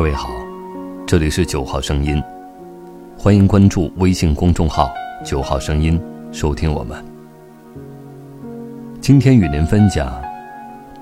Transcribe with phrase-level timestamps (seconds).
[0.00, 0.30] 各位好，
[1.06, 2.22] 这里是九号声音，
[3.18, 4.90] 欢迎关注微信公众号
[5.22, 6.00] “九号声音”，
[6.32, 7.04] 收听我们。
[8.98, 10.10] 今天与您分享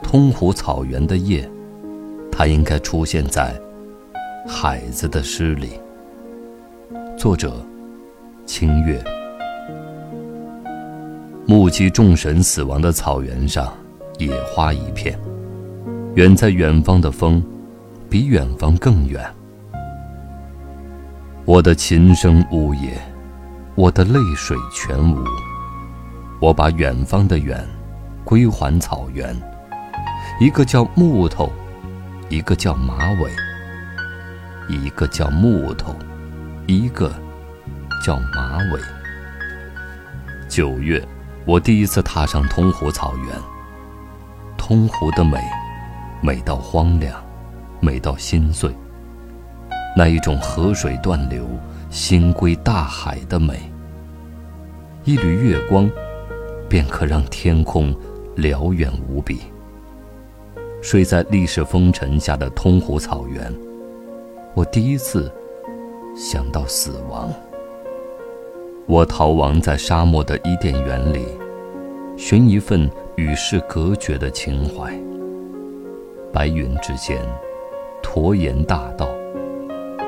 [0.03, 1.49] 通湖草原的夜，
[2.33, 3.55] 它应该出现在
[4.49, 5.75] 海子的诗里。
[7.17, 7.53] 作者：
[8.47, 9.01] 清月。
[11.47, 13.73] 目击众神死亡的草原上，
[14.19, 15.17] 野花一片。
[16.17, 17.41] 远在远方的风。
[18.11, 19.23] 比远方更远。
[21.45, 22.99] 我的琴声呜咽，
[23.75, 25.23] 我的泪水全无。
[26.41, 27.67] 我把远方的远
[28.25, 29.37] 归还草原。
[30.41, 31.53] 一个叫木头，
[32.29, 33.31] 一个叫马尾。
[34.69, 35.95] 一个叫木头，
[36.67, 37.11] 一个
[38.05, 38.81] 叫马尾。
[40.49, 41.07] 九月，
[41.45, 43.37] 我第一次踏上通湖草原。
[44.57, 45.39] 通湖的美，
[46.23, 47.28] 美到荒凉。
[47.81, 48.71] 美到心碎，
[49.97, 51.47] 那一种河水断流、
[51.91, 53.71] 心归大海的美。
[55.05, 55.91] 一缕月光，
[56.69, 57.95] 便可让天空
[58.37, 59.41] 辽远无比。
[60.83, 63.53] 睡在历史风尘下的通湖草原，
[64.55, 65.33] 我第一次
[66.17, 67.33] 想到死亡。
[68.87, 71.25] 我逃亡在沙漠的伊甸园里，
[72.17, 74.93] 寻一份与世隔绝的情怀。
[76.33, 77.19] 白云之间。
[78.03, 79.09] 驼岩大道，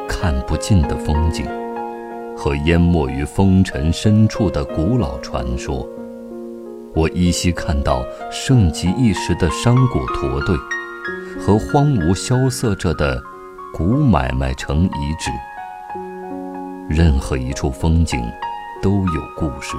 [0.09, 1.47] 看不尽的风景，
[2.37, 5.87] 和淹没于风尘深处的古老传说。
[6.95, 10.57] 我依稀看到盛极一时的商贾驼队，
[11.41, 13.21] 和荒芜萧瑟着的
[13.73, 15.31] 古买卖城遗址。
[16.89, 18.21] 任何一处风景，
[18.83, 19.77] 都有故事；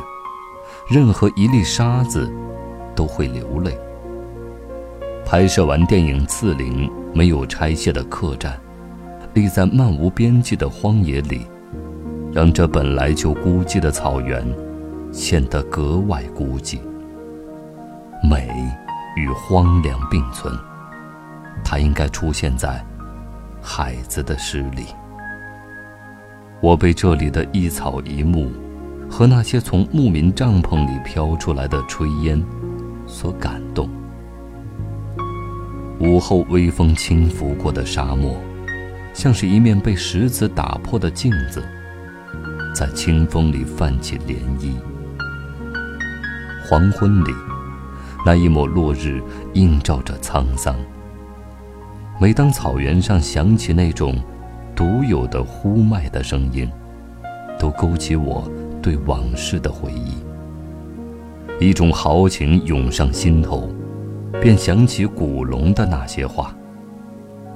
[0.90, 2.32] 任何一粒沙子，
[2.96, 3.78] 都会流泪。
[5.26, 6.88] 拍摄完电影《刺陵》。
[7.14, 8.58] 没有拆卸的客栈，
[9.34, 11.46] 立在漫无边际的荒野里，
[12.32, 14.42] 让这本来就孤寂的草原
[15.12, 16.80] 显得格外孤寂。
[18.24, 18.50] 美
[19.18, 20.58] 与荒凉并存，
[21.66, 22.82] 它应该出现在
[23.62, 24.86] 海子的诗里。
[26.62, 28.50] 我被这里的一草一木，
[29.10, 32.42] 和那些从牧民帐篷里飘出来的炊烟
[33.06, 33.90] 所感动。
[36.02, 38.36] 午后微风轻拂过的沙漠，
[39.14, 41.64] 像是一面被石子打破的镜子，
[42.74, 44.74] 在清风里泛起涟漪。
[46.68, 47.32] 黄昏里，
[48.26, 49.22] 那一抹落日
[49.54, 50.76] 映照着沧桑。
[52.20, 54.16] 每当草原上响起那种
[54.76, 56.68] 独有的呼麦的声音，
[57.60, 58.50] 都勾起我
[58.82, 60.16] 对往事的回忆。
[61.64, 63.70] 一种豪情涌上心头。
[64.40, 66.56] 便想起古龙的那些话：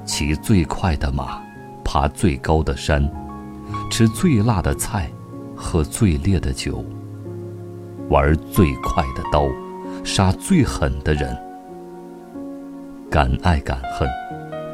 [0.04, 1.40] 骑最快的马，
[1.84, 3.08] 爬最高的山，
[3.90, 5.10] 吃最辣的菜，
[5.54, 6.84] 喝最烈的酒，
[8.08, 9.48] 玩最快的刀，
[10.04, 11.36] 杀最狠的人。
[13.10, 14.08] 敢爱敢恨，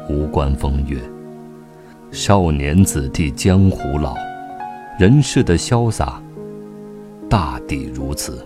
[0.09, 0.99] 无关风月。
[2.11, 4.15] 少年子弟江湖老，
[4.99, 6.21] 人世的潇洒，
[7.27, 8.45] 大抵如此。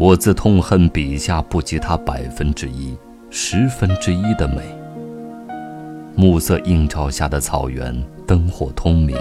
[0.00, 2.96] 我自痛恨笔下不及他百分之一、
[3.30, 4.62] 十分之一的美。
[6.14, 9.16] 暮色映照下的草原，灯火通明，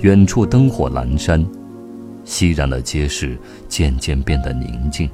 [0.00, 1.46] 远处灯火阑珊，
[2.24, 3.38] 熙攘的街市
[3.68, 5.08] 渐渐变得宁静。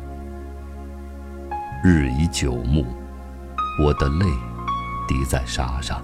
[1.85, 2.83] 日已久暮，
[3.85, 4.25] 我的泪
[5.07, 6.03] 滴在沙上，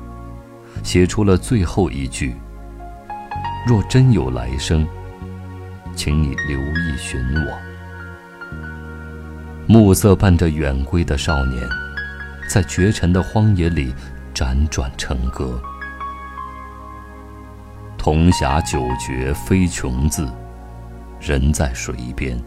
[0.82, 2.36] 写出了最后一句：
[3.66, 4.86] 若真有来生，
[5.96, 7.71] 请你留意寻我。
[9.72, 11.66] 暮色伴着远归的少年，
[12.46, 13.90] 在绝尘的荒野里
[14.34, 15.58] 辗转成歌。
[17.96, 20.28] 铜匣酒绝非穷字，
[21.18, 22.38] 人在水边。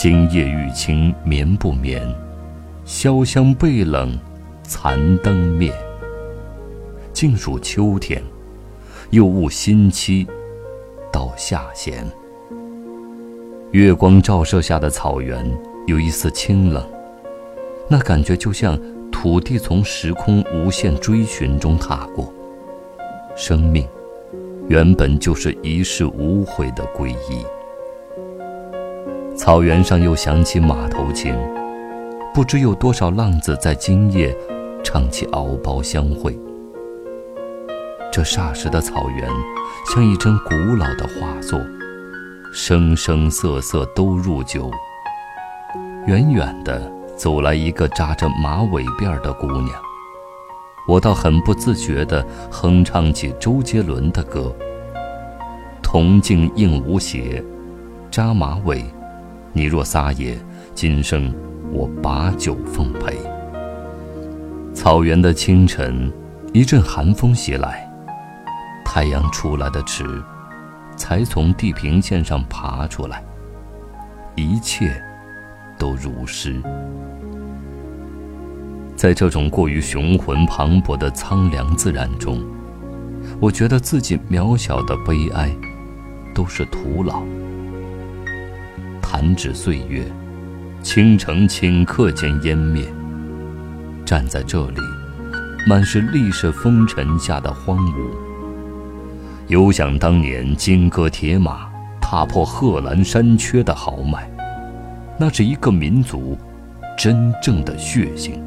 [0.00, 2.00] 今夜玉清眠不眠？
[2.84, 4.16] 潇湘背冷，
[4.62, 5.74] 残灯灭。
[7.12, 8.22] 静数秋天，
[9.10, 10.24] 又误新期
[11.12, 12.08] 到下弦。
[13.72, 15.44] 月光照射下的草原。
[15.86, 16.84] 有一丝清冷，
[17.88, 18.76] 那感觉就像
[19.12, 22.32] 土地从时空无限追寻中踏过。
[23.36, 23.86] 生命，
[24.68, 27.46] 原本就是一世无悔的皈依。
[29.36, 31.32] 草原上又响起马头琴，
[32.34, 34.36] 不知有多少浪子在今夜
[34.82, 36.36] 唱起敖包相会。
[38.10, 39.28] 这霎时的草原，
[39.94, 41.60] 像一帧古老的画作，
[42.52, 44.68] 生生色色都入酒。
[46.06, 49.70] 远远的走来一个扎着马尾辫的姑娘，
[50.86, 54.54] 我倒很不自觉地哼唱起周杰伦的歌。
[55.82, 57.42] 铜镜映无邪，
[58.08, 58.84] 扎马尾，
[59.52, 60.38] 你若撒野，
[60.76, 61.34] 今生
[61.72, 63.18] 我把酒奉陪。
[64.72, 66.12] 草原的清晨，
[66.52, 67.84] 一阵寒风袭来，
[68.84, 70.04] 太阳出来的迟，
[70.96, 73.24] 才从地平线上爬出来，
[74.36, 75.02] 一切
[75.78, 76.60] 都如诗。
[78.96, 82.42] 在这种过于雄浑磅礴的苍凉自然中，
[83.38, 85.50] 我觉得自己渺小的悲哀，
[86.34, 87.22] 都是徒劳。
[89.02, 90.04] 弹指岁月，
[90.82, 92.84] 倾城顷刻间湮灭。
[94.04, 94.80] 站在这里，
[95.68, 98.10] 满是历史风尘下的荒芜。
[99.48, 101.68] 犹想当年金戈铁马，
[102.00, 104.28] 踏破贺兰山缺的豪迈，
[105.18, 106.36] 那是一个民族
[106.96, 108.42] 真正的血性。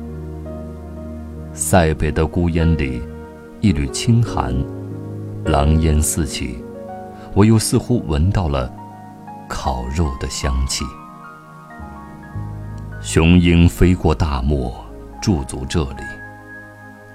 [1.51, 3.01] 塞北的孤烟里，
[3.59, 4.53] 一缕清寒，
[5.45, 6.59] 狼烟四起，
[7.33, 8.71] 我又似乎闻到了
[9.47, 10.85] 烤肉的香气。
[13.01, 14.71] 雄鹰飞过大漠，
[15.19, 16.03] 驻足这里。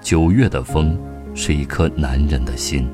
[0.01, 0.99] 九月的风，
[1.33, 2.89] 是一颗男人的心，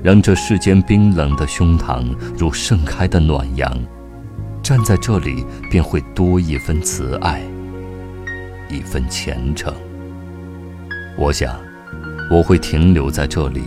[0.00, 2.06] 让这世间冰冷的胸膛
[2.38, 3.76] 如盛开的暖阳。
[4.62, 7.42] 站在这里，便会多一分慈爱，
[8.68, 9.74] 一分虔诚。
[11.18, 11.56] 我想，
[12.30, 13.62] 我会停留在这里，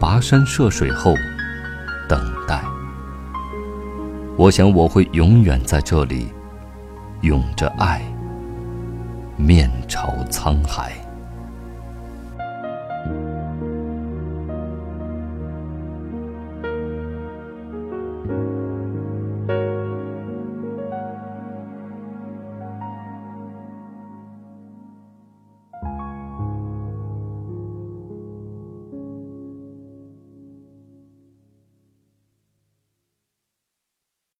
[0.00, 1.14] 跋山涉水后，
[2.08, 2.62] 等待。
[4.36, 6.26] 我想，我会永远在这里，
[7.22, 8.02] 拥着爱，
[9.36, 11.05] 面朝沧海。